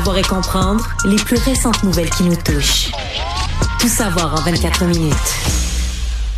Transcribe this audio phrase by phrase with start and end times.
[0.00, 2.90] Savoir et comprendre les plus récentes nouvelles qui nous touchent.
[3.78, 5.12] Tout savoir en 24 minutes.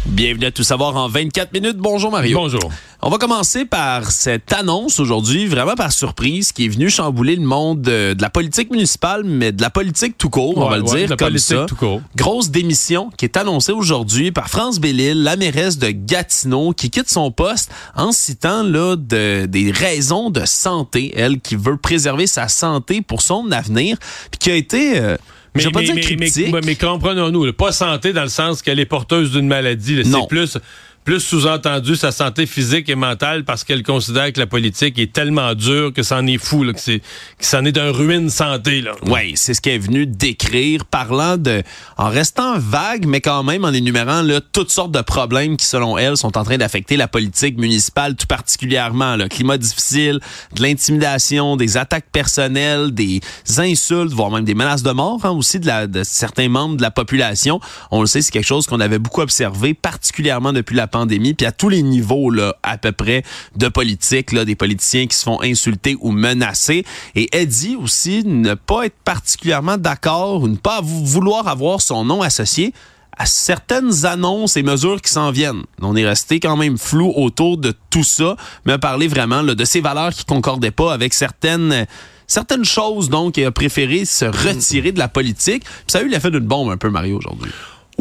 [0.05, 1.77] Bienvenue à Tout savoir en 24 minutes.
[1.77, 2.39] Bonjour Mario.
[2.39, 2.73] Bonjour.
[3.05, 7.43] On va commencer par cette annonce aujourd'hui, vraiment par surprise, qui est venue chambouler le
[7.43, 10.77] monde de, de la politique municipale, mais de la politique tout court, on Ouais, va
[10.77, 11.67] le dire de la comme politique ça.
[11.69, 12.01] tout court.
[12.15, 17.11] Grosse démission qui est annoncée aujourd'hui par France Bellil, la mairesse de Gatineau, qui quitte
[17.11, 22.47] son poste en citant là de, des raisons de santé, elle qui veut préserver sa
[22.47, 23.97] santé pour son avenir,
[24.31, 25.17] puis qui a été euh,
[25.57, 28.87] je vais pas dire mais, mais- mais comprenons-nous, pas santé dans le sens qu'elle est
[28.87, 30.03] porteuse d'une maladie.
[30.05, 30.57] C'est plus,
[31.05, 35.55] plus sous-entendu sa santé physique et mentale parce qu'elle considère que la politique est tellement
[35.55, 38.81] dure que c'en est fou, là, que c'est que c'en est d'un ruine santé.
[38.81, 38.93] Là.
[39.07, 41.63] Oui, c'est ce qu'elle est venue décrire, parlant de,
[41.97, 45.99] en restant vague, mais quand même en énumérant là, toutes sortes de problèmes qui, selon
[45.99, 49.17] elle, sont en train d'affecter la politique municipale tout particulièrement.
[49.17, 50.21] Le climat difficile,
[50.55, 53.21] de l'intimidation, des attaques personnelles, des
[53.59, 56.83] insultes, voire même des menaces de mort hein, aussi de, la, de certains membres de
[56.83, 57.61] la population.
[57.91, 61.45] On le sait, c'est quelque chose qu'on avait beaucoup observé, particulièrement depuis la pandémie, puis
[61.47, 63.25] à tous les niveaux là, à peu près
[63.57, 66.85] de politique, là, des politiciens qui se font insulter ou menacer.
[67.17, 71.81] Et elle dit aussi ne pas être particulièrement d'accord ou ne pas vou- vouloir avoir
[71.81, 72.73] son nom associé
[73.19, 75.65] à certaines annonces et mesures qui s'en viennent.
[75.83, 79.65] On est resté quand même flou autour de tout ça, mais parler vraiment là, de
[79.65, 81.87] ces valeurs qui concordaient pas avec certaines
[82.27, 85.65] certaines choses donc et a préféré se retirer de la politique.
[85.65, 87.51] Puis ça a eu l'effet d'une bombe un peu Mario aujourd'hui.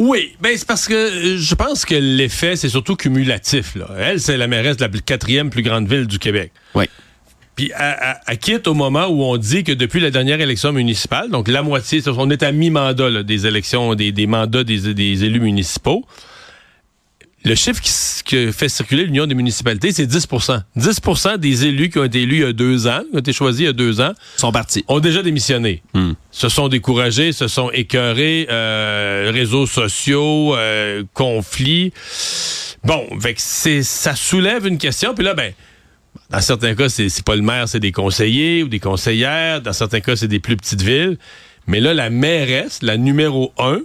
[0.04, 3.76] Oui, ben c'est parce que euh, je pense que l'effet, c'est surtout cumulatif.
[3.76, 3.86] Là.
[4.00, 6.50] Elle, c'est la mairesse de la quatrième plus grande ville du Québec.
[6.74, 6.86] Oui.
[7.54, 7.70] Puis
[8.26, 11.62] elle quitte au moment où on dit que depuis la dernière élection municipale, donc la
[11.62, 16.04] moitié, on est à mi-mandat des élections, des, des mandats des, des élus municipaux.
[17.44, 17.90] Le chiffre qui,
[18.24, 22.36] que fait circuler l'Union des municipalités, c'est 10% 10% des élus qui ont été élus
[22.36, 24.52] il y a deux ans, qui ont été choisis il y a deux ans, sont
[24.52, 24.84] partis.
[24.86, 25.82] ont déjà démissionné.
[25.94, 26.12] Hmm.
[26.30, 31.92] Se sont découragés, se sont écœurés, euh, réseaux sociaux, euh, conflits.
[32.84, 35.14] Bon, fait que c'est, ça soulève une question.
[35.14, 35.52] Puis là, ben,
[36.30, 39.60] dans certains cas, c'est, c'est pas le maire, c'est des conseillers ou des conseillères.
[39.60, 41.18] Dans certains cas, c'est des plus petites villes.
[41.66, 43.80] Mais là, la mairesse, la numéro un,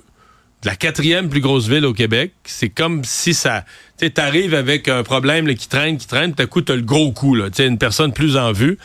[0.63, 3.63] la quatrième plus grosse ville au Québec, c'est comme si ça...
[3.99, 6.75] Tu sais, t'arrives avec un problème là, qui traîne, qui traîne, puis d'un coup, t'as
[6.75, 7.49] le gros coup, là.
[7.49, 8.77] Tu une personne plus en vue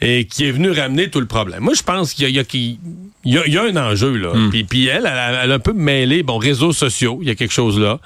[0.00, 1.60] et qui est venue ramener tout le problème.
[1.60, 2.78] Moi, je pense qu'il y a, y
[3.24, 4.32] y y un enjeu, là.
[4.50, 7.30] Puis, puis elle, elle, a- elle a un peu mêlé, bon, réseaux sociaux, il y
[7.30, 8.00] a quelque chose là.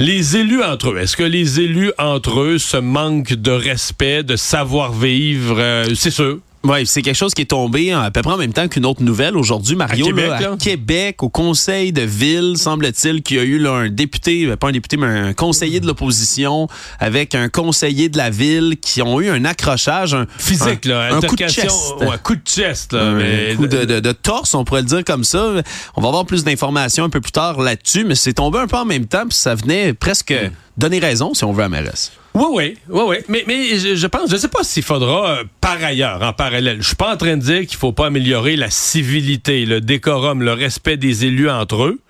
[0.00, 4.36] Les élus entre eux, est-ce que les élus entre eux se manquent de respect, de
[4.36, 5.56] savoir-vivre?
[5.58, 6.38] Euh, c'est sûr.
[6.68, 9.02] Oui, c'est quelque chose qui est tombé à peu près en même temps qu'une autre
[9.02, 10.04] nouvelle aujourd'hui, Mario.
[10.04, 10.56] À Québec, là, à là?
[10.60, 14.68] Québec, au conseil de ville, semble-t-il qu'il y a eu là, un député, euh, pas
[14.68, 16.68] un député, mais un conseiller de l'opposition
[17.00, 21.14] avec un conseiller de la ville qui ont eu un accrochage, un Physique, un, là.
[21.16, 21.70] un coup de chest.
[22.00, 23.02] ouais, un coup de chest, là.
[23.02, 25.62] un mais- coup de, de- de torse, on pourrait le dire comme ça.
[25.96, 28.76] On va avoir plus d'informations un peu plus tard là-dessus, mais c'est tombé un peu
[28.76, 30.50] en même temps, puis ça venait presque Hmm.
[30.76, 32.12] donner raison, si on veut, à Mairesse.
[32.38, 33.16] Oui, oui, oui, oui.
[33.26, 36.86] Mais, mais je, pense, je sais pas s'il faudra, euh, par ailleurs, en parallèle, je
[36.86, 40.52] suis pas en train de dire qu'il faut pas améliorer la civilité, le décorum, le
[40.52, 42.00] respect des élus entre eux.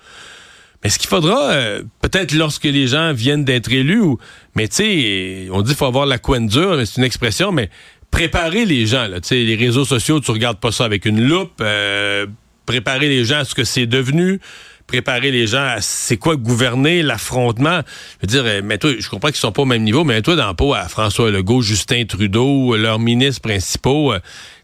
[0.85, 4.19] Mais ce qu'il faudra, euh, peut-être lorsque les gens viennent d'être élus, ou,
[4.55, 7.71] mais tu sais, on dit qu'il faut avoir la couenne dure, c'est une expression, mais
[8.11, 12.27] préparer les gens, là, les réseaux sociaux, tu regardes pas ça avec une loupe, euh,
[12.67, 14.41] préparer les gens à ce que c'est devenu,
[14.89, 17.83] préparer les gens à c'est quoi gouverner, l'affrontement.
[18.21, 20.35] Je veux dire, euh, mets-toi, je comprends qu'ils sont pas au même niveau, mais mets-toi
[20.35, 24.13] dans le pot à François Legault, Justin Trudeau, euh, leurs ministres principaux.
[24.13, 24.19] euh,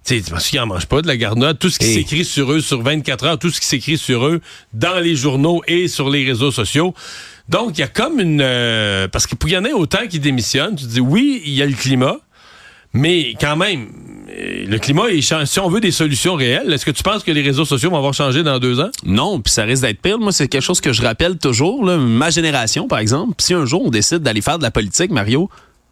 [0.05, 1.59] tu sais, parce qu'ils en mangent pas de la garnotte?
[1.59, 4.41] Tout ce qui s'écrit sur eux sur 24 heures, tout ce qui s'écrit sur eux
[4.73, 6.95] dans les journaux et sur les réseaux sociaux.
[7.49, 8.41] Donc, il y a comme une...
[8.43, 10.77] euh, parce qu'il y en a autant qui démissionnent.
[10.77, 12.17] Tu dis, oui, il y a le climat,
[12.93, 13.89] mais quand même,
[14.27, 15.47] le climat, il change.
[15.47, 17.97] si on veut des solutions réelles, est-ce que tu penses que les réseaux sociaux vont
[17.99, 18.91] avoir changé dans deux ans?
[19.05, 20.19] Non, puis ça risque d'être pire.
[20.19, 21.85] Moi, c'est quelque chose que je rappelle toujours.
[21.85, 21.97] là.
[21.99, 25.51] Ma génération, par exemple, si un jour on décide d'aller faire de la politique, Mario,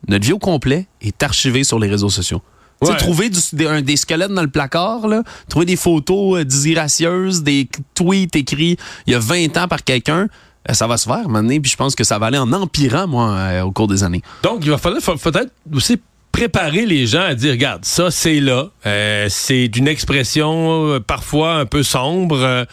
[0.08, 2.40] notre vie au complet est archivée sur les réseaux sociaux.
[2.80, 2.98] Tu sais, Ouais.
[2.98, 7.42] trouver du- des, un- des squelettes dans le placard, là, trouver des photos euh, disgracieuses,
[7.44, 10.26] des tweets écrits il y a 20 ans par quelqu'un,
[10.68, 13.06] euh, ça va se faire maintenant, puis je pense que ça va aller en empirant,
[13.06, 14.22] moi, euh, au cours des années.
[14.42, 15.96] Donc, il va falloir peut-être aussi
[16.32, 18.70] préparer les gens à dire, regarde, ça, c'est là.
[18.86, 22.38] Euh, c'est d'une expression euh, parfois un peu sombre.
[22.40, 22.64] euh,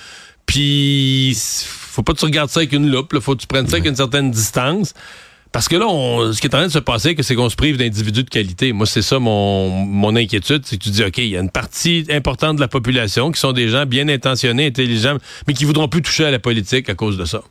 [0.46, 3.12] Puis, faut pas que tu regardes ça avec une loupe.
[3.14, 4.94] Il faut que tu prennes ça avec une certaine distance.
[5.52, 7.56] Parce que là, on- ce qui est en train de se passer, c'est qu'on se
[7.56, 8.72] prive d'individus de qualité.
[8.72, 11.50] Moi, c'est ça mon, mon inquiétude, c'est que tu dis, OK, il y a une
[11.50, 15.18] partie importante de la population qui sont des gens bien intentionnés, intelligents,
[15.48, 17.42] mais qui voudront plus toucher à la politique à cause de ça.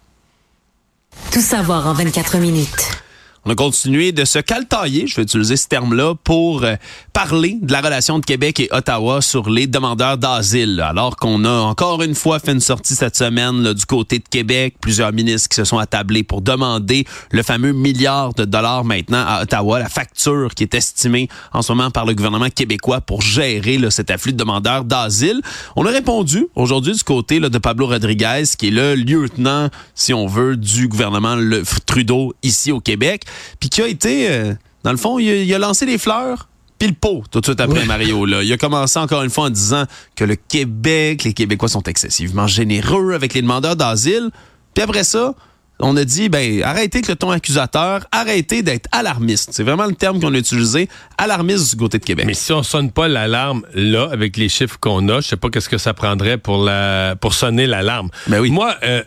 [1.32, 3.02] Tout savoir en 24 minutes.
[3.48, 6.74] On a continué de se caltailler, je vais utiliser ce terme-là, pour euh,
[7.14, 10.84] parler de la relation de Québec et Ottawa sur les demandeurs d'asile.
[10.86, 14.28] Alors qu'on a encore une fois fait une sortie cette semaine là, du côté de
[14.28, 19.24] Québec, plusieurs ministres qui se sont attablés pour demander le fameux milliard de dollars maintenant
[19.26, 23.22] à Ottawa, la facture qui est estimée en ce moment par le gouvernement québécois pour
[23.22, 25.40] gérer là, cet afflux de demandeurs d'asile.
[25.74, 30.12] On a répondu aujourd'hui du côté là, de Pablo Rodriguez, qui est le lieutenant, si
[30.12, 31.38] on veut, du gouvernement
[31.86, 33.24] Trudeau ici au Québec
[33.60, 34.54] puis qui a été, euh,
[34.84, 36.48] dans le fond, il a, lancé des fleurs
[36.78, 38.24] puis le pot tout de suite après Mario.
[38.24, 38.42] Là.
[38.44, 42.46] Il a commencé encore une fois en disant que le Québec, les Québécois sont excessivement
[42.46, 44.30] généreux avec les demandeurs d'asile.
[44.74, 45.34] Puis après ça,
[45.80, 49.50] on a dit, ben, arrêtez avec le ton accusateur, arrêtez d'être alarmiste.
[49.52, 52.26] C'est vraiment le terme qu'on a utilisé, alarmiste du côté de Québec.
[52.26, 55.50] Mais si on sonne pas l'alarme là, avec les chiffres qu'on a, je sais pas
[55.50, 58.10] qu'est-ce que ça prendrait pour la, pour sonner l'alarme.
[58.26, 58.50] Ben oui.
[58.50, 59.02] Moi, euh,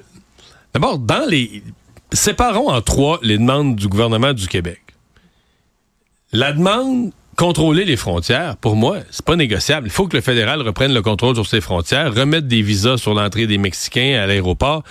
[0.74, 1.63] d'abord, dans les,
[2.13, 4.81] séparons en trois les demandes du gouvernement du Québec.
[6.31, 9.88] La demande contrôler les frontières, pour moi, c'est pas négociable.
[9.88, 13.13] Il faut que le fédéral reprenne le contrôle sur ses frontières, remette des visas sur
[13.13, 14.84] l'entrée des Mexicains à l'aéroport.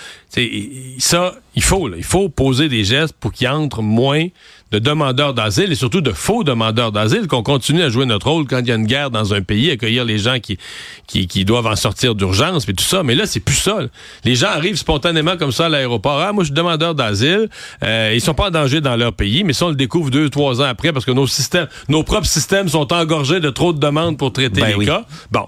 [0.99, 4.27] Ça, il faut, il faut poser des gestes pour qu'il entre moins
[4.71, 8.47] de demandeurs d'asile et surtout de faux demandeurs d'asile, qu'on continue à jouer notre rôle
[8.47, 10.59] quand il y a une guerre dans un pays, accueillir les gens qui,
[11.07, 13.03] qui, doivent en sortir d'urgence, et tout ça.
[13.03, 13.79] Mais là, c'est plus ça.
[14.25, 16.21] Les gens arrivent spontanément comme ça à l'aéroport.
[16.21, 17.49] Ah, moi, je suis demandeur d'asile.
[17.83, 20.31] Euh, ils sont pas en danger dans leur pays, mais ça, on le découvre deux,
[20.31, 23.79] trois ans après parce que nos systèmes, nos propres systèmes sont engorgés de trop de
[23.79, 25.05] demandes pour traiter ben les cas.
[25.31, 25.47] Bon.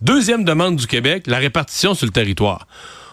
[0.00, 2.66] Deuxième demande du Québec, la répartition sur le territoire.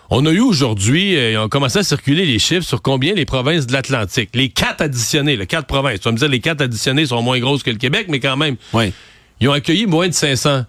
[0.09, 3.67] On a eu aujourd'hui, euh, on commencé à circuler les chiffres sur combien les provinces
[3.67, 5.99] de l'Atlantique, les quatre additionnées, les quatre provinces.
[5.99, 8.37] Tu vas me dire, les quatre additionnées sont moins grosses que le Québec, mais quand
[8.37, 8.93] même, oui.
[9.41, 10.63] ils ont accueilli moins de 500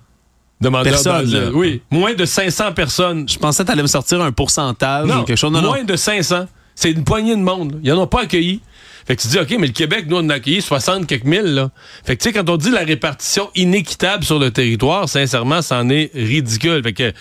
[0.61, 1.51] demandeurs d'asile.
[1.55, 3.29] Oui, moins de 500 personnes.
[3.29, 5.53] Je pensais que tu allais me sortir un pourcentage non, ou quelque chose.
[5.53, 6.47] Non, moins de 500.
[6.75, 7.81] C'est une poignée de monde.
[7.83, 8.61] Ils n'en ont pas accueilli.
[9.07, 11.55] Fait que tu dis, OK, mais le Québec, nous, on a accueilli 60 quelques mille,
[11.55, 11.71] là.
[12.05, 15.89] Fait que, tu sais, quand on dit la répartition inéquitable sur le territoire, sincèrement, c'en
[15.89, 16.83] est ridicule.
[16.83, 17.13] Fait que,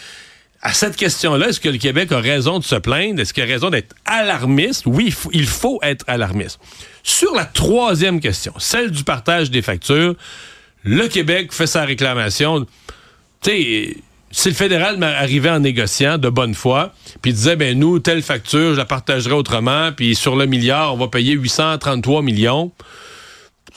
[0.62, 3.22] à cette question-là, est-ce que le Québec a raison de se plaindre?
[3.22, 4.84] Est-ce qu'il a raison d'être alarmiste?
[4.86, 6.60] Oui, il faut, être alarmiste.
[7.04, 10.16] Sur la troisième question, celle du partage des factures,
[10.84, 12.66] le Québec fait sa réclamation.
[13.42, 13.98] Tu sais,
[14.32, 18.74] si le fédéral arrivait en négociant de bonne foi, puis disait, ben nous, telle facture,
[18.74, 22.72] je la partagerai autrement, puis sur le milliard, on va payer 833 millions.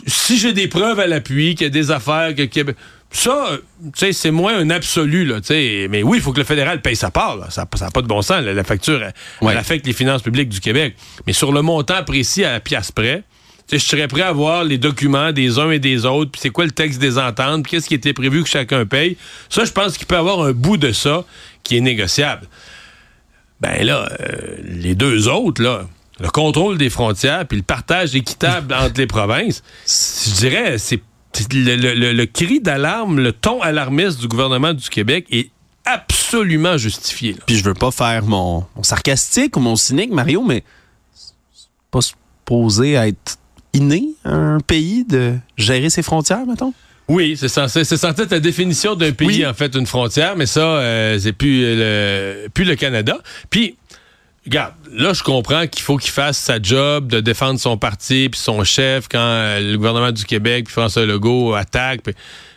[0.06, 2.76] Si j'ai des preuves à l'appui, qu'il y a des affaires que le Québec
[3.12, 5.40] ça, tu sais, c'est moins un absolu, là.
[5.50, 7.50] Mais oui, il faut que le fédéral paye sa part, là.
[7.50, 8.42] Ça n'a pas de bon sens.
[8.42, 10.94] La, facture, elle, affecte les finances publiques du Québec.
[11.26, 13.24] Mais sur le montant précis à la pièce près,
[13.72, 16.64] je serais prêt à voir les documents des uns et des autres, puis c'est quoi
[16.64, 19.16] le texte des ententes, puis qu'est-ce qui était prévu que chacun paye.
[19.48, 21.24] Ça, je pense qu'il peut y avoir un bout de ça
[21.62, 22.46] qui est négociable.
[23.60, 25.86] Ben là, euh, les deux autres, là,
[26.18, 31.00] le contrôle des frontières puis le partage équitable entre les provinces, je dirais, c'est
[31.52, 35.50] le, cri d'alarme, le ton alarmiste du gouvernement du Québec est
[35.84, 37.36] absolument justifié.
[37.46, 40.64] Puis je veux pas faire mon, sarcastique ou mon cynique, Mario, mais
[41.90, 43.38] pas supposé être
[43.72, 46.72] inné un pays de gérer ses frontières, mettons?
[47.08, 50.46] Oui, c'est censé, c'est censé être la définition d'un pays, en fait, une frontière, mais
[50.46, 53.18] ça, euh, c'est plus le, plus le Canada.
[53.50, 53.76] Puis,
[54.46, 58.40] Regarde, là, je comprends qu'il faut qu'il fasse sa job de défendre son parti puis
[58.40, 62.00] son chef quand euh, le gouvernement du Québec puis François Legault attaque.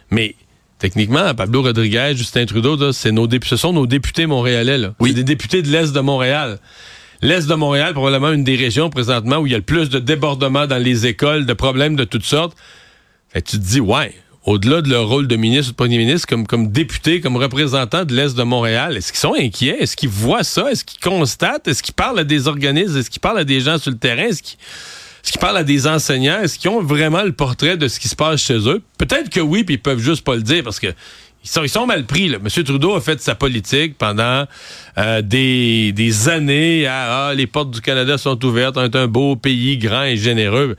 [0.10, 0.36] Mais
[0.80, 4.78] techniquement, Pablo Rodriguez, Justin Trudeau, c'est nos ce sont nos députés montréalais.
[4.78, 4.94] Là.
[5.00, 5.14] Oui.
[5.14, 6.60] des députés de l'Est de Montréal.
[7.22, 10.00] L'Est de Montréal, probablement une des régions présentement où il y a le plus de
[10.00, 12.58] débordements dans les écoles, de problèmes de toutes sortes.
[13.30, 14.14] Fait tu te dis, ouais,
[14.46, 18.04] au-delà de leur rôle de ministre ou de premier ministre, comme, comme député, comme représentant
[18.04, 19.78] de l'Est de Montréal, est-ce qu'ils sont inquiets?
[19.80, 20.72] Est-ce qu'ils voient ça?
[20.72, 21.68] Est-ce qu'ils constatent?
[21.68, 22.98] Est-ce qu'ils parlent à des organismes?
[22.98, 24.24] Est-ce qu'ils parlent à des gens sur le terrain?
[24.24, 26.42] Est-ce qu'ils parlent à des enseignants?
[26.42, 28.82] Est-ce qu'ils ont vraiment le portrait de ce qui se passe chez eux?
[28.98, 30.94] Peut-être que oui, puis ils peuvent juste pas le dire parce que
[31.44, 32.30] ils sont, ils sont mal pris.
[32.30, 32.38] Là.
[32.38, 32.64] M.
[32.64, 34.46] Trudeau a fait sa politique pendant
[34.98, 39.08] euh, des, des années à ah, les portes du Canada sont ouvertes, on est un
[39.08, 40.78] beau pays grand et généreux.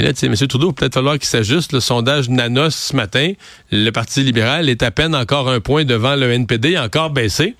[0.00, 0.48] Mais là, tu sais, M.
[0.48, 1.74] Trudeau, peut-être falloir qu'il s'ajuste.
[1.74, 3.34] Le sondage Nanos ce matin,
[3.70, 7.54] le Parti libéral est à peine encore un point devant le NPD, encore baissé.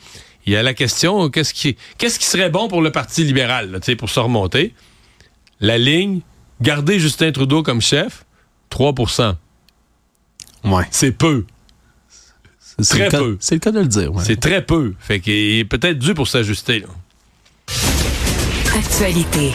[0.46, 3.70] Il y a la question, qu'est-ce qui, qu'est-ce qui serait bon pour le Parti libéral,
[3.70, 4.72] là, pour se remonter?
[5.60, 6.22] La ligne,
[6.62, 8.24] garder Justin Trudeau comme chef,
[8.70, 8.94] 3
[10.64, 10.84] Ouais.
[10.90, 11.44] C'est peu.
[12.78, 13.36] C'est très peu.
[13.38, 14.12] C'est le cas de le dire.
[14.24, 14.94] C'est très peu.
[14.98, 16.86] Fait qu'il est peut-être dû pour s'ajuster.
[18.74, 19.52] Actualité.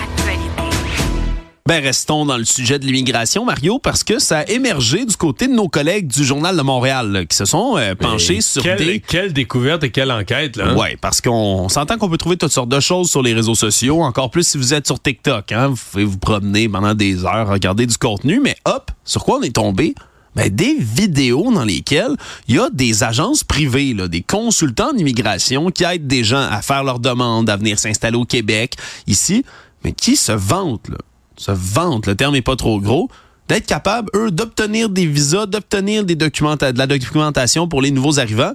[1.67, 5.47] Ben, restons dans le sujet de l'immigration, Mario, parce que ça a émergé du côté
[5.47, 8.77] de nos collègues du Journal de Montréal, là, qui se sont euh, penchés sur quelle,
[8.77, 8.99] des...
[8.99, 10.67] Quelle découverte et quelle enquête, là.
[10.67, 10.75] hein?
[10.75, 14.03] Ouais, parce qu'on s'entend qu'on peut trouver toutes sortes de choses sur les réseaux sociaux,
[14.03, 15.51] encore plus si vous êtes sur TikTok.
[15.53, 15.69] Hein?
[15.69, 19.41] Vous pouvez vous promener pendant des heures, regarder du contenu, mais hop, sur quoi on
[19.41, 19.95] est tombé?
[20.35, 22.15] Ben, des vidéos dans lesquelles
[22.47, 26.61] il y a des agences privées, là, des consultants d'immigration qui aident des gens à
[26.61, 28.75] faire leurs demandes, à venir s'installer au Québec,
[29.07, 29.43] ici,
[29.83, 30.97] mais qui se vantent, là,
[31.37, 33.09] se vantent, le terme est pas trop gros,
[33.47, 38.19] d'être capables, eux, d'obtenir des visas, d'obtenir des documenta- de la documentation pour les nouveaux
[38.19, 38.53] arrivants,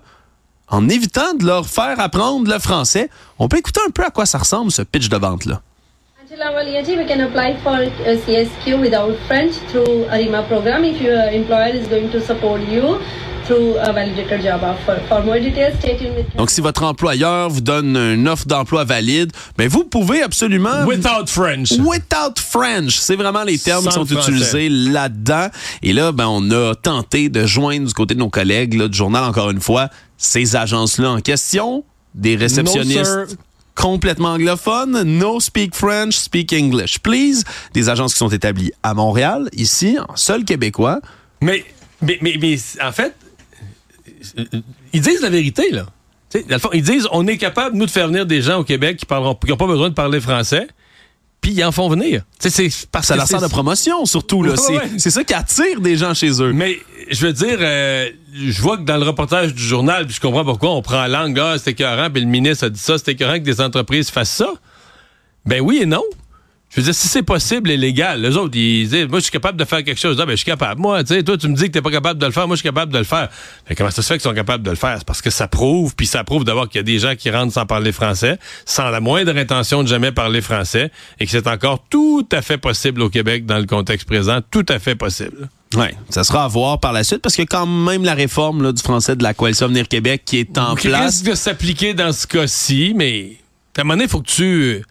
[0.68, 3.10] en évitant de leur faire apprendre le français.
[3.38, 5.62] On peut écouter un peu à quoi ça ressemble, ce pitch de vente-là.
[6.32, 11.88] We can apply for a CSQ without French through ARIMA program if your employer is
[11.88, 12.98] going to support you
[13.50, 15.00] through a validated job offer.
[15.08, 18.84] For more details, stay tuned with Donc, si votre employeur vous donne une offre d'emploi
[18.84, 20.86] valide, ben vous pouvez absolument...
[20.86, 21.72] Without French.
[21.72, 24.30] Without French, c'est vraiment les termes Sans qui sont français.
[24.30, 25.48] utilisés là-dedans.
[25.82, 28.96] Et là, ben, on a tenté de joindre du côté de nos collègues là, du
[28.96, 33.36] journal, encore une fois, ces agences-là en question, des réceptionnistes
[33.74, 37.44] complètement anglophones, no speak French, speak English, please.
[37.72, 41.00] Des agences qui sont établies à Montréal, ici, en seul québécois.
[41.40, 41.64] Mais,
[42.02, 43.14] mais, mais, mais, en fait,
[44.92, 45.86] ils disent la vérité, là.
[46.32, 48.64] Dans le fond, ils disent on est capable, nous, de faire venir des gens au
[48.64, 50.68] Québec qui n'ont pas besoin de parler français,
[51.40, 52.22] puis ils en font venir.
[52.38, 54.42] C'est parce Ça leur sert de promotion, surtout.
[54.42, 54.52] là.
[54.52, 54.56] Ouais,
[54.96, 55.10] C'est ouais.
[55.10, 56.52] ça qui attire des gens chez eux.
[56.52, 56.78] Mais
[57.10, 60.44] je veux dire, euh, je vois que dans le reportage du journal, puis je comprends
[60.44, 63.10] pourquoi on prend la langue, ah, c'est écœurant, puis le ministre a dit ça, c'est
[63.12, 64.52] écœurant que des entreprises fassent ça.
[65.46, 66.02] Ben oui et non.
[66.70, 69.32] Je veux dire, si c'est possible et légal, les autres, ils disent, moi, je suis
[69.32, 70.16] capable de faire quelque chose.
[70.20, 70.80] Ah, ben, je suis capable.
[70.80, 72.46] Moi, tu sais, toi, tu me dis que t'es pas capable de le faire.
[72.46, 73.28] Moi, je suis capable de le faire.
[73.68, 74.94] Mais comment ça se fait qu'ils sont capables de le faire?
[74.98, 77.28] C'est parce que ça prouve, puis ça prouve d'abord qu'il y a des gens qui
[77.28, 81.48] rentrent sans parler français, sans la moindre intention de jamais parler français, et que c'est
[81.48, 84.38] encore tout à fait possible au Québec dans le contexte présent.
[84.48, 85.48] Tout à fait possible.
[85.76, 88.72] Ouais, ça sera à voir par la suite parce que quand même la réforme là,
[88.72, 91.16] du français de la coalition Avenir Québec qui est en qui place.
[91.16, 93.36] risque de s'appliquer dans ce cas-ci, mais
[93.76, 94.84] à un moment donné, il faut que tu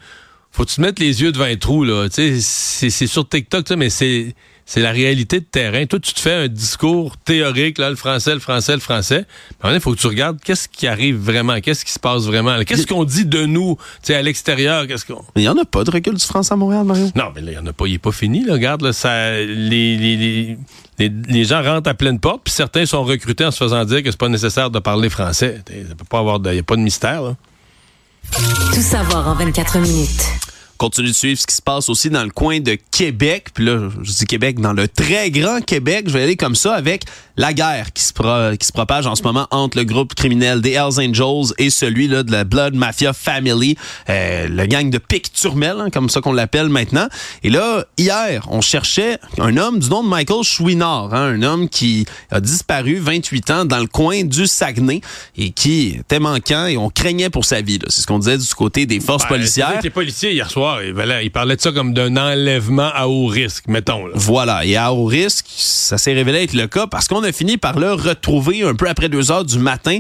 [0.60, 1.86] faut que tu te mettes les yeux devant un trou.
[1.86, 2.10] Là.
[2.10, 4.36] Tu sais, C'est sur TikTok, tu sais, mais c'est
[4.66, 5.84] c'est la réalité de terrain.
[5.88, 9.26] Toi, tu te fais un discours théorique, là, le français, le français, le français.
[9.66, 12.56] Il faut que tu regardes qu'est-ce qui arrive vraiment, qu'est-ce qui se passe vraiment.
[12.56, 12.64] là.
[12.66, 14.86] Qu'est-ce qu'on dit de nous tu sais, à l'extérieur?
[14.86, 15.24] Qu'est-ce qu'on...
[15.36, 17.08] Mais il n'y en a pas de recul du français à Montréal, Mario?
[17.16, 18.46] Non, mais là, il n'y en a pas, il n'est pas fini.
[18.46, 18.54] Là.
[18.54, 19.46] Regarde, là, ça, les,
[19.98, 20.58] les, les,
[21.00, 24.04] les- les gens rentrent à pleine porte, puis certains sont recrutés en se faisant dire
[24.04, 25.64] que c'est pas nécessaire de parler français.
[25.72, 27.24] Il n'y a pas de mystère.
[27.24, 27.36] Là.
[28.32, 30.26] Tout savoir en 24 minutes.
[30.80, 33.50] Continue de suivre ce qui se passe aussi dans le coin de Québec.
[33.54, 36.06] Puis là, je dis Québec, dans le très grand Québec.
[36.08, 37.04] Je vais aller comme ça avec
[37.40, 40.60] la guerre qui se, pro- qui se propage en ce moment entre le groupe criminel
[40.60, 43.78] des Hells Angels et celui là, de la Blood Mafia Family,
[44.10, 47.08] euh, le gang de Pic Turmel, hein, comme ça qu'on l'appelle maintenant.
[47.44, 51.70] Et là, hier, on cherchait un homme du nom de Michael Chouinard, hein, un homme
[51.70, 55.00] qui a disparu 28 ans dans le coin du Saguenay
[55.38, 57.80] et qui était manquant et on craignait pour sa vie.
[57.88, 59.80] C'est ce qu'on disait du côté des forces Ben, policières.
[59.82, 63.28] Les policiers, hier soir, ils, valaient- ils parlaient de ça comme d'un enlèvement à haut
[63.28, 64.06] risque, mettons.
[64.08, 64.14] Là.
[64.16, 64.66] Voilà.
[64.66, 67.80] Et à haut risque, ça s'est révélé être le cas parce qu'on a fini par
[67.80, 70.00] le retrouver un peu après 2 heures du matin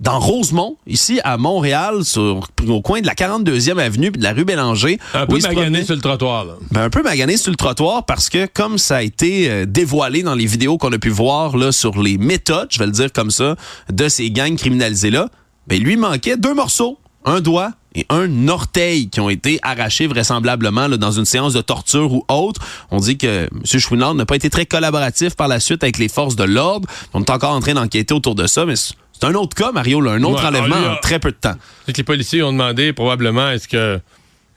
[0.00, 4.32] dans Rosemont, ici à Montréal, sur, au coin de la 42e avenue et de la
[4.32, 4.98] rue Bélanger.
[5.12, 6.46] Un peu magané sur le trottoir.
[6.46, 6.54] Là.
[6.70, 10.22] Ben, un peu magané sur le trottoir parce que comme ça a été euh, dévoilé
[10.22, 13.12] dans les vidéos qu'on a pu voir là sur les méthodes, je vais le dire
[13.12, 13.56] comme ça,
[13.92, 15.28] de ces gangs criminalisés là,
[15.66, 20.86] ben lui manquait deux morceaux, un doigt et un orteil qui ont été arrachés vraisemblablement
[20.86, 22.60] là, dans une séance de torture ou autre.
[22.90, 23.80] On dit que M.
[23.80, 26.88] Chouinard n'a pas été très collaboratif par la suite avec les forces de l'ordre.
[27.12, 30.00] On est encore en train d'enquêter autour de ça, mais c'est un autre cas, Mario,
[30.00, 31.54] là, un autre Ouais, enlèvement en très peu de temps.
[31.84, 34.00] C'est que les policiers ont demandé probablement est-ce que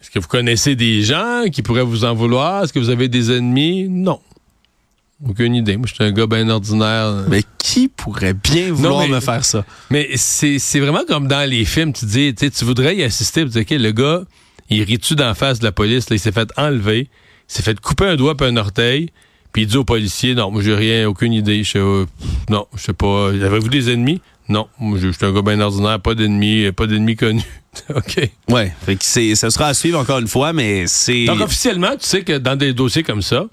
[0.02, 2.64] est-ce que vous connaissez des gens qui pourraient vous en vouloir?
[2.64, 3.88] Est-ce que vous avez des ennemis?
[3.90, 4.20] Non.
[5.28, 5.78] Aucune idée.
[5.78, 7.24] Moi, je suis un gars bien ordinaire.
[7.30, 9.66] Mais qui pourrait bien vouloir mais- me faire ça?
[9.90, 13.60] Mais c'est vraiment comme dans les films, tu dis, tu voudrais y assister, tu dis,
[13.60, 14.22] OK, le gars,
[14.70, 17.10] il rit-tu d'en face de la police, là, il s'est fait enlever,
[17.50, 19.12] il s'est fait couper un doigt puis un orteil,
[19.52, 22.06] puis il dit au policier, non, moi j'ai rien, aucune idée, je sais, euh,
[22.50, 24.20] non, je sais pas, avez-vous des ennemis?
[24.50, 27.44] Non, moi je je suis un gars bien ordinaire, pas d'ennemis, pas d'ennemis connus.
[27.96, 28.30] OK.
[28.50, 31.26] Ouais, fait que c'est, ça sera à suivre encore une fois, mais c'est.
[31.26, 33.46] Donc officiellement, tu sais que dans des dossiers comme ça,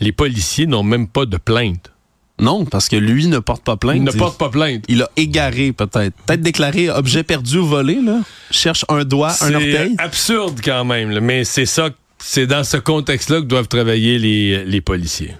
[0.00, 1.92] les policiers n'ont même pas de plainte.
[2.40, 3.96] Non, parce que lui ne porte pas plainte.
[3.98, 4.84] Ils ne portent pas plainte.
[4.88, 6.16] Il a égaré, peut-être.
[6.24, 8.20] Peut-être déclaré objet perdu ou volé, là.
[8.50, 9.94] Cherche un doigt, un C'est orteil.
[9.98, 14.64] absurde quand même, là, mais c'est ça, c'est dans ce contexte-là que doivent travailler les,
[14.64, 15.34] les policiers.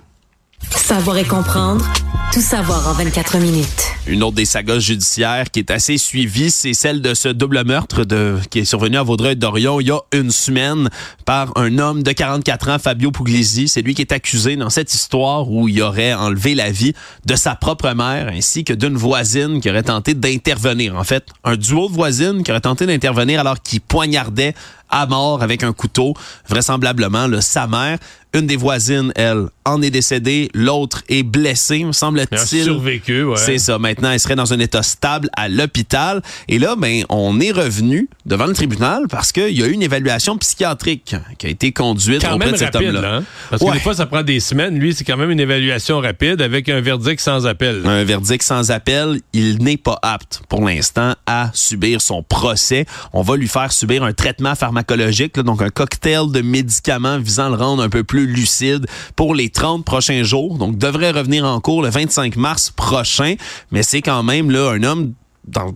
[0.69, 1.85] Savoir et comprendre,
[2.33, 3.87] tout savoir en 24 minutes.
[4.07, 8.05] Une autre des sagas judiciaires qui est assez suivie, c'est celle de ce double meurtre
[8.51, 10.89] qui est survenu à Vaudreuil-Dorion il y a une semaine
[11.25, 13.69] par un homme de 44 ans, Fabio Puglisi.
[13.69, 16.95] C'est lui qui est accusé dans cette histoire où il aurait enlevé la vie
[17.27, 20.97] de sa propre mère ainsi que d'une voisine qui aurait tenté d'intervenir.
[20.97, 24.55] En fait, un duo de voisines qui aurait tenté d'intervenir alors qu'il poignardait
[24.91, 26.15] à mort avec un couteau,
[26.49, 27.99] vraisemblablement le sa mère.
[28.33, 30.51] Une des voisines, elle, en est décédée.
[30.55, 32.65] L'autre est blessée, me semble-t-il.
[32.65, 33.37] survécu, ouais.
[33.37, 33.79] C'est ça.
[33.79, 36.23] Maintenant, elle serait dans un état stable à l'hôpital.
[36.49, 39.83] Et là, ben, on est revenu devant le tribunal parce qu'il y a eu une
[39.83, 43.01] évaluation psychiatrique qui a été conduite quand auprès même de cet homme-là.
[43.01, 43.25] là, hein?
[43.51, 43.75] Parce que Ouais.
[43.75, 44.79] des fois, ça prend des semaines.
[44.79, 47.83] Lui, c'est quand même une évaluation rapide avec un verdict sans appel.
[47.85, 49.21] un verdict sans appel.
[49.33, 52.87] Il n'est pas apte pour l'instant à subir son procès.
[53.13, 57.47] On va lui faire subir un traitement pharmacologique, là, donc un cocktail de médicaments visant
[57.47, 58.87] à le rendre un peu plus lucide
[59.17, 60.59] pour les 30 prochains jours.
[60.59, 63.35] Donc devrait revenir en cours le 25 mars prochain.
[63.71, 65.13] Mais c'est quand même là un homme
[65.47, 65.75] dans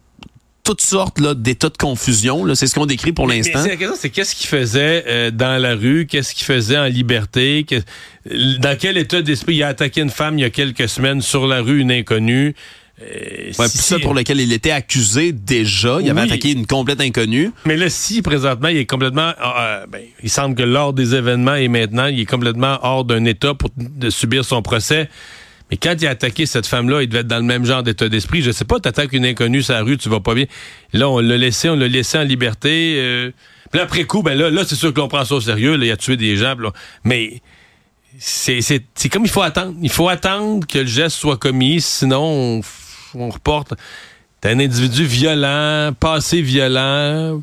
[0.63, 2.55] toutes sortes d'états de confusion.
[2.55, 3.63] C'est ce qu'on décrit pour l'instant.
[3.63, 7.65] la question, c'est qu'est-ce qu'il faisait euh, dans la rue, qu'est-ce qu'il faisait en liberté,
[7.69, 7.83] que-
[8.59, 9.57] dans quel état d'esprit?
[9.57, 12.55] Il a attaqué une femme il y a quelques semaines sur la rue, une inconnue.
[13.03, 15.99] Euh, Ouais, si- ça pour lequel il était accusé déjà.
[16.01, 17.51] Il avait attaqué une complète inconnue.
[17.67, 19.33] Mais là, si présentement, il est complètement.
[19.45, 23.25] euh, ben, il semble que lors des événements et maintenant, il est complètement hors d'un
[23.25, 25.09] état pour de subir son procès.
[25.71, 28.09] Mais quand il a attaqué cette femme-là, il devait être dans le même genre d'état
[28.09, 28.43] d'esprit.
[28.43, 30.45] Je sais pas, t'attaques une inconnue sur la rue, tu vas pas bien.
[30.93, 32.95] Là, on l'a laissé, on l'a laissé en liberté.
[32.99, 33.31] euh,
[33.73, 35.77] puis là, après coup, ben là, là c'est sûr que l'on prend ça au sérieux.
[35.77, 36.55] Là, il a tué des gens.
[36.55, 36.71] là.
[37.03, 37.41] mais
[38.19, 39.75] c'est comme il faut attendre.
[39.83, 42.61] Il faut attendre que le geste soit commis, sinon on,
[43.15, 43.75] on reporte.
[44.47, 47.41] Un individu violent, passé violent,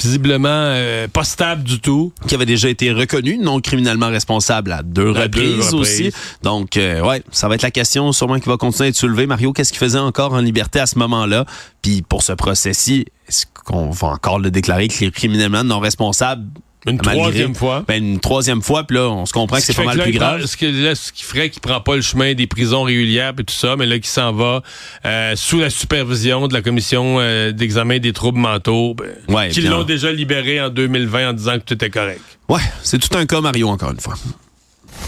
[0.00, 2.12] visiblement euh, pas stable du tout.
[2.28, 5.74] qui avait déjà été reconnu non criminellement responsable à deux À deux reprises reprises.
[5.74, 6.12] aussi.
[6.44, 9.26] Donc, euh, ouais, ça va être la question sûrement qui va continuer à être soulevée.
[9.26, 11.44] Mario, qu'est-ce qu'il faisait encore en liberté à ce moment-là?
[11.82, 16.44] Puis pour ce procès-ci, est-ce qu'on va encore le déclarer criminellement non responsable?
[16.90, 17.84] Une malgré- troisième fois.
[17.86, 19.94] Ben, une troisième fois, puis là, on se comprend que Ce c'est qui pas mal
[19.94, 20.46] que là, plus grave.
[20.46, 23.44] Ce, que, là, ce qui ferait qu'il prend pas le chemin des prisons régulières et
[23.44, 24.62] tout ça, mais là, qu'il s'en va
[25.04, 29.60] euh, sous la supervision de la commission euh, d'examen des troubles mentaux, ben, Ouais, qui
[29.62, 32.20] l'ont déjà libéré en 2020 en disant que tout était correct.
[32.48, 34.14] Ouais, c'est tout un cas, Mario, encore une fois.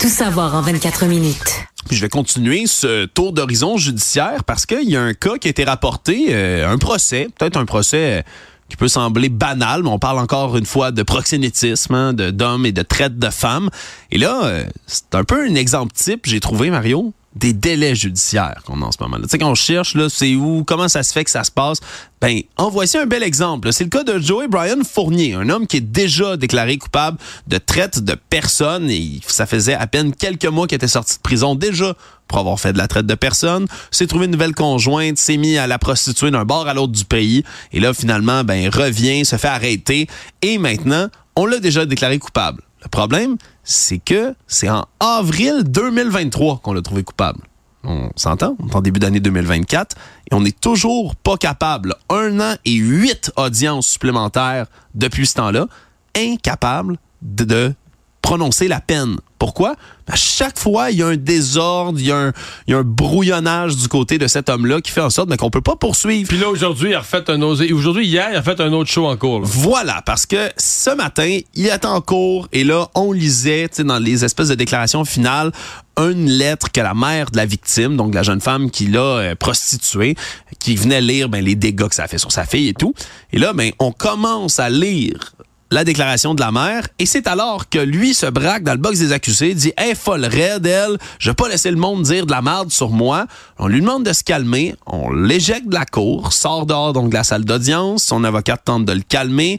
[0.01, 1.65] Tout savoir en 24 minutes.
[1.89, 5.49] Puis je vais continuer ce tour d'horizon judiciaire parce qu'il y a un cas qui
[5.49, 8.23] a été rapporté, euh, un procès, peut-être un procès euh,
[8.71, 12.73] qui peut sembler banal, mais on parle encore une fois de proxénétisme, hein, d'hommes et
[12.73, 13.69] de traite de femmes.
[14.11, 18.63] Et là, euh, c'est un peu un exemple type, j'ai trouvé, Mario, des délais judiciaires
[18.67, 19.17] qu'on a en ce moment.
[19.19, 21.51] Tu sais, quand on cherche, là, c'est où, comment ça se fait que ça se
[21.51, 21.79] passe,
[22.21, 23.73] ben, en voici un bel exemple.
[23.73, 27.59] C'est le cas de Joey Brian Fournier, un homme qui est déjà déclaré coupable de
[27.59, 31.55] traite de personnes et ça faisait à peine quelques mois qu'il était sorti de prison
[31.55, 31.95] déjà
[32.27, 35.57] pour avoir fait de la traite de personnes, s'est trouvé une nouvelle conjointe, s'est mis
[35.57, 39.37] à la prostituer d'un bord à l'autre du pays et là finalement ben revient, se
[39.37, 40.07] fait arrêter
[40.43, 42.63] et maintenant on l'a déjà déclaré coupable.
[42.83, 47.41] Le problème, c'est que c'est en avril 2023 qu'on l'a trouvé coupable.
[47.85, 49.97] On s'entend, on est en début d'année 2024
[50.31, 55.67] et on n'est toujours pas capable, un an et huit audiences supplémentaires depuis ce temps-là,
[56.15, 57.75] incapable de, de
[58.21, 59.17] prononcer la peine.
[59.39, 59.77] Pourquoi?
[60.11, 62.33] À chaque fois, il y a un désordre, il y a un,
[62.67, 65.51] il y a un brouillonnage du côté de cet homme-là qui fait en sorte qu'on
[65.51, 66.29] peut pas poursuivre.
[66.29, 67.73] Puis là, aujourd'hui, il a refait un osé.
[67.73, 69.41] Aujourd'hui, hier, il a fait un autre show en cours.
[69.41, 69.47] là.
[69.49, 73.85] Voilà, parce que ce matin, il est en cours et là, on lisait tu sais,
[73.85, 75.53] dans les espèces de déclarations finales
[75.99, 79.35] une lettre que la mère de la victime, donc la jeune femme qui l'a euh,
[79.35, 80.17] prostituée,
[80.59, 82.95] qui venait lire ben, les dégâts que ça a fait sur sa fille et tout.
[83.33, 85.35] Et là, ben, on commence à lire
[85.71, 88.99] la déclaration de la mère et c'est alors que lui se braque dans le box
[88.99, 92.33] des accusés, dit Hey, folle raide, elle, je vais pas laisser le monde dire de
[92.33, 93.27] la merde sur moi.
[93.59, 97.15] On lui demande de se calmer, on l'éjecte de la cour, sort dehors donc de
[97.15, 99.59] la salle d'audience, son avocat tente de le calmer.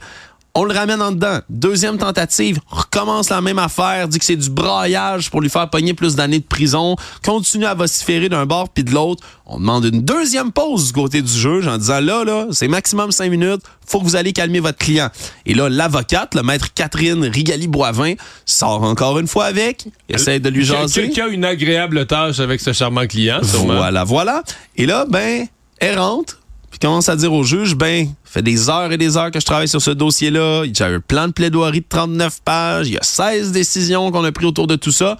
[0.53, 1.39] On le ramène en dedans.
[1.49, 5.93] Deuxième tentative, recommence la même affaire, dit que c'est du braillage pour lui faire pogner
[5.93, 9.23] plus d'années de prison, continue à vociférer d'un bord puis de l'autre.
[9.45, 13.13] On demande une deuxième pause du côté du juge en disant là, là, c'est maximum
[13.13, 15.09] cinq minutes, faut que vous allez calmer votre client.
[15.45, 20.65] Et là, l'avocate, le maître Catherine Rigali-Boivin, sort encore une fois avec, essaie de lui
[20.65, 21.11] jaser.
[21.11, 23.77] Qui a une agréable tâche avec ce charmant client, sûrement.
[23.77, 24.43] Voilà, voilà.
[24.75, 25.45] Et là, ben,
[25.79, 26.40] elle rentre,
[26.71, 29.41] puis commence à dire au juge, ben, ça fait des heures et des heures que
[29.41, 30.63] je travaille sur ce dossier-là.
[30.65, 32.87] Il y a un plan de plaidoirie de 39 pages.
[32.87, 35.17] Il y a 16 décisions qu'on a prises autour de tout ça.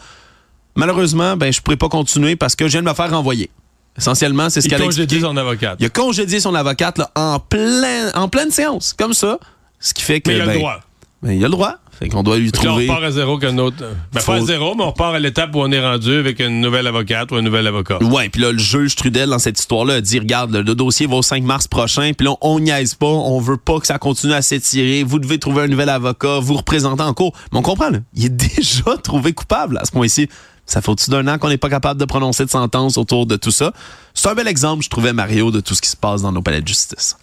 [0.76, 3.50] Malheureusement, ben, je pourrais pas continuer parce que je viens de me faire renvoyer.
[3.98, 5.26] Essentiellement, c'est ce qu'elle a congédie expliqué.
[5.26, 5.76] son avocate.
[5.82, 9.38] Il a congédié son avocate là, en, plein, en pleine séance, comme ça.
[9.82, 10.30] Ce qui fait que.
[10.30, 10.80] Mais il a ben, le droit.
[11.22, 11.76] ben, il a le droit.
[12.02, 12.88] Fait qu'on doit lui Puis là, on trouver...
[12.88, 13.76] repart à zéro qu'un autre.
[14.12, 16.40] Ben, Faut- pas à zéro, mais on repart à l'étape où on est rendu avec
[16.40, 18.02] une nouvelle avocate ou un nouvel avocat.
[18.04, 21.06] Ouais, puis là, le juge Trudel, dans cette histoire-là, a dit, regarde, le, le dossier
[21.06, 24.00] va au 5 mars prochain, puis là, on niaise pas, on veut pas que ça
[24.00, 27.34] continue à s'étirer, vous devez trouver un nouvel avocat, vous représentez en cours.
[27.52, 30.28] Mais on comprend, là, il est déjà trouvé coupable à ce point-ci.
[30.66, 33.36] Ça fait au-dessus d'un an qu'on n'est pas capable de prononcer de sentence autour de
[33.36, 33.74] tout ça?
[34.16, 36.42] C'est un bel exemple, je trouvais, Mario, de tout ce qui se passe dans nos
[36.42, 37.16] palais de justice.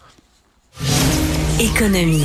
[1.59, 2.23] Économie.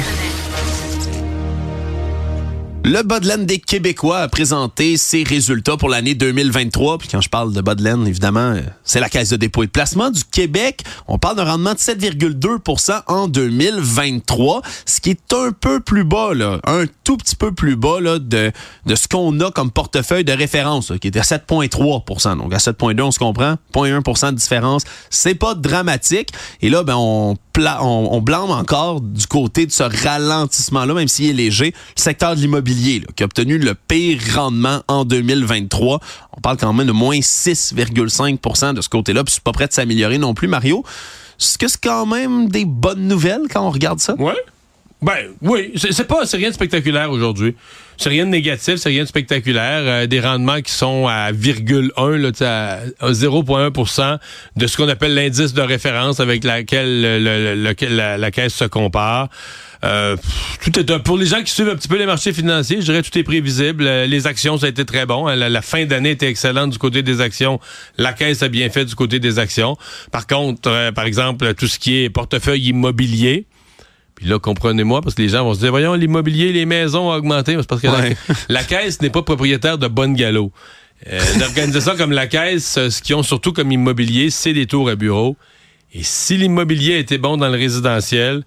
[2.87, 6.99] Le Bodlen des Québécois a présenté ses résultats pour l'année 2023.
[6.99, 9.70] Puis quand je parle de Bodlen, évidemment, euh, c'est la Caisse de dépôt et de
[9.70, 10.85] placement du Québec.
[11.09, 16.33] On parle d'un rendement de 7,2% en 2023, ce qui est un peu plus bas,
[16.66, 18.53] un tout petit peu plus bas de,
[18.94, 23.11] ce qu'on a comme portefeuille de référence, qui est à 7,3% Donc à 7,2, on
[23.11, 23.57] se comprend?
[23.75, 24.83] 0,1% de différence.
[25.09, 26.29] C'est pas dramatique.
[26.61, 31.33] Et là, ben, on, on blâme encore du côté de ce ralentissement-là, même s'il est
[31.33, 36.01] léger, le secteur de l'immobilier, qui a obtenu le pire rendement en 2023.
[36.37, 39.73] On parle quand même de moins 6,5% de ce côté-là, puis c'est pas prêt de
[39.73, 40.85] s'améliorer non plus, Mario.
[41.41, 44.15] Est-ce que c'est quand même des bonnes nouvelles quand on regarde ça?
[44.15, 44.37] Ouais.
[45.03, 47.55] Ben oui, c'est pas, rien de spectaculaire aujourd'hui.
[47.96, 49.83] C'est rien de négatif, c'est rien de spectaculaire.
[49.85, 54.18] Euh, des rendements qui sont à virgule 1, là, à, à 0,1%
[54.57, 58.54] de ce qu'on appelle l'indice de référence avec laquelle le- le- lequel la, la caisse
[58.54, 59.28] se compare.
[59.85, 60.16] Euh,
[60.64, 63.02] tout est pour les gens qui suivent un petit peu les marchés financiers, je dirais
[63.02, 63.85] tout est prévisible.
[63.87, 65.26] Euh, Les actions, ça a été très bon.
[65.26, 67.61] La, la fin d'année était excellente du côté des actions.
[67.98, 69.76] La caisse a bien fait du côté des actions.
[70.11, 73.44] Par contre, euh, par exemple, tout ce qui est portefeuille immobilier,
[74.14, 77.14] puis là, comprenez-moi, parce que les gens vont se dire, voyons, l'immobilier, les maisons ont
[77.14, 77.57] augmenté.
[77.59, 78.16] C'est parce que la- Ouais.
[78.48, 80.53] la, caisse n'est pas propriétaire de bonne galop.
[81.12, 84.66] Euh, une organisation comme la caisse, euh, ce qu'ils ont surtout comme immobilier, c'est des
[84.66, 85.37] tours à bureau.
[85.92, 88.42] Et si l'immobilier était bon dans le résidentiel,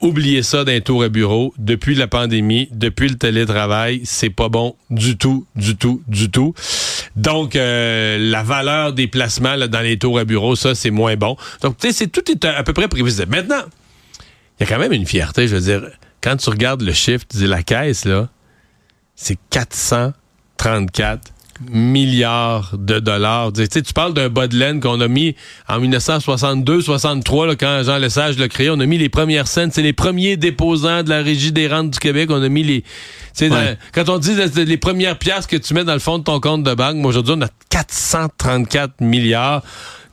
[0.00, 1.54] oubliez ça d'un tour à bureau.
[1.58, 6.54] Depuis la pandémie, depuis le télétravail, c'est pas bon du tout, du tout, du tout.
[7.16, 11.16] Donc, euh, la valeur des placements là, dans les tours à bureau, ça, c'est moins
[11.16, 11.36] bon.
[11.62, 13.30] Donc, tu sais, c'est- tout est à, à peu près prévisible.
[13.30, 13.62] Maintenant,
[14.62, 15.82] il y a quand même une fierté, je veux dire.
[16.22, 18.28] Quand tu regardes le chiffre, tu dis la caisse, là,
[19.16, 21.20] c'est 434
[21.70, 23.52] milliards de dollars.
[23.52, 25.36] Tu sais, tu parles d'un bas de laine qu'on a mis
[25.68, 28.70] en 1962-63, là, quand Jean Lesage l'a créé.
[28.70, 29.70] On a mis les premières scènes.
[29.70, 32.30] C'est les premiers déposants de la Régie des rentes du Québec.
[32.32, 32.82] On a mis les...
[32.82, 32.88] tu
[33.34, 33.78] sais, dans- Ouais.
[33.94, 36.40] quand on dit les- les premières pièces que tu mets dans le fond de ton
[36.40, 39.62] compte de banque, moi, aujourd'hui, on a 434 milliards.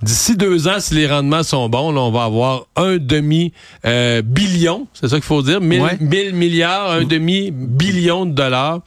[0.01, 3.51] D'ici deux ans, si les rendements sont bons, là, on va avoir un demi
[3.85, 5.97] euh, billion, c'est ça qu'il faut dire, 1000 Ouais.
[5.99, 8.79] 1000 milliards, un demi billion de dollars.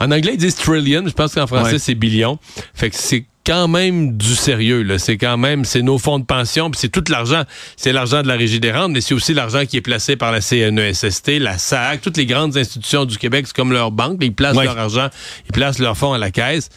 [0.00, 1.02] En anglais, ils disent trillion.
[1.06, 1.78] Je pense qu'en français, Ouais.
[1.78, 2.38] c'est billion.
[2.74, 4.82] Fait que c'est quand même du sérieux.
[4.82, 4.98] là.
[4.98, 7.42] C'est quand même, c'est nos fonds de pension, puis c'est tout l'argent.
[7.76, 10.32] C'est l'argent de la Régie des rentes, mais c'est aussi l'argent qui est placé par
[10.32, 13.46] la CNESST, la SAC, toutes les grandes institutions du Québec.
[13.46, 14.18] C'est comme leur banque.
[14.22, 14.64] Ils placent Ouais.
[14.64, 15.08] leur argent,
[15.46, 16.70] ils placent leurs fonds à la caisse.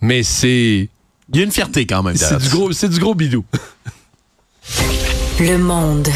[0.00, 0.88] Mais c'est,
[1.30, 2.16] Il y a une fierté quand même.
[2.16, 3.44] c'est du gros, c'est du gros bidou.
[5.40, 6.08] Le monde.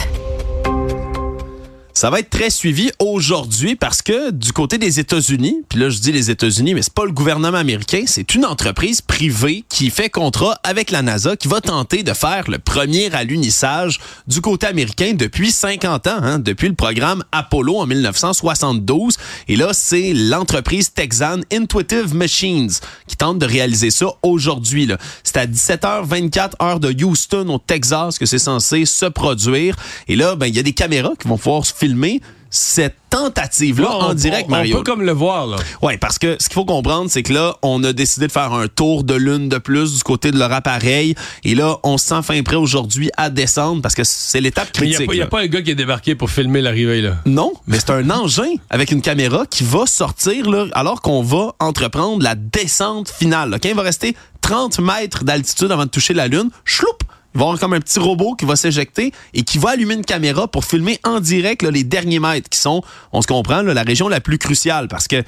[1.95, 5.99] Ça va être très suivi aujourd'hui parce que du côté des États-Unis, puis là je
[5.99, 10.09] dis les États-Unis, mais c'est pas le gouvernement américain, c'est une entreprise privée qui fait
[10.09, 15.13] contrat avec la NASA qui va tenter de faire le premier alunissage du côté américain
[15.15, 19.19] depuis 50 ans, hein, depuis le programme Apollo en 1972.
[19.49, 22.71] Et là, c'est l'entreprise texane Intuitive Machines
[23.07, 24.91] qui tente de réaliser ça aujourd'hui.
[25.25, 29.77] C'est à 17h24 heure de Houston au Texas que c'est censé se produire.
[30.09, 33.97] Et là, ben il y a des caméras qui vont pouvoir filmer cette tentative-là Là,
[33.97, 34.77] en direct, on, Mario.
[34.77, 35.57] On peut comme le voir, là.
[35.81, 38.53] Oui, parce que ce qu'il faut comprendre, c'est que là, on a décidé de faire
[38.53, 41.15] un tour de lune de plus du côté de leur appareil.
[41.45, 44.89] Et là, on se sent fin prêt aujourd'hui à descendre parce que c'est l'étape Mais
[44.91, 45.13] il critique.
[45.15, 47.17] n'y a, pas un gars qui est débarqué pour filmer l'arrivée, là.
[47.27, 51.55] Non, mais c'est un engin avec une caméra qui va sortir là, alors qu'on va
[51.59, 53.49] entreprendre la descente finale.
[53.51, 53.59] là.
[53.59, 56.87] Quand il va rester 30 mètres d'altitude avant de toucher la Lune, chloup!
[57.35, 59.95] Il va y avoir comme un petit robot qui va s'éjecter et qui va allumer
[59.95, 63.63] une caméra pour filmer en direct là, les derniers mètres qui sont, on se comprend,
[63.63, 65.23] là, la région la plus cruciale parce que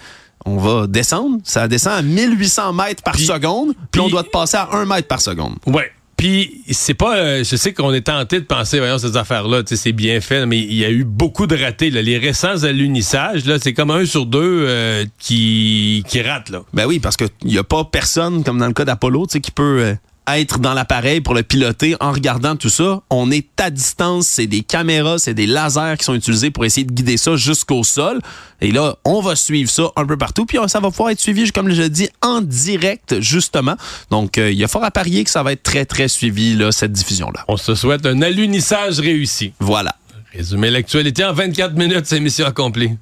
[0.47, 4.57] on va descendre, ça descend à 1800 mètres par Puis- seconde, puis on doit passer
[4.59, 5.55] à 1 mètre par seconde.
[5.67, 5.91] Ouais.
[6.17, 9.75] Puis c'est pas, euh, je sais qu'on est tenté de penser, voyons ces affaires-là, tu
[9.75, 11.91] sais, c'est bien fait, mais il y a eu beaucoup de ratés.
[11.91, 12.03] là.
[12.03, 16.63] Les récents alunnissages, là, c'est comme un sur deux euh, qui qui rate là.
[16.73, 19.41] Ben oui, parce qu'il n'y a pas personne, comme dans le cas d'Apollo, tu sais,
[19.41, 19.95] qui peut euh,
[20.29, 23.03] être dans l'appareil pour le piloter en regardant tout ça.
[23.11, 26.87] On est à distance, c'est des caméras, c'est des lasers qui sont utilisés pour essayer
[26.87, 28.21] de guider ça jusqu'au sol.
[28.61, 31.21] Et là, on va suivre ça un peu partout, puis euh, ça va pouvoir être
[31.21, 33.77] suivi, comme je l'ai dit, en direct, justement.
[34.11, 36.55] Donc, euh, il y a fort à parier que ça va être très, très suivi,
[36.55, 37.45] là, cette diffusion-là.
[37.49, 39.53] On se souhaite un alunissage réussi.
[39.61, 39.97] Voilà.
[40.33, 42.97] Résumer l'actualité en 24 minutes, c'est mission accomplie.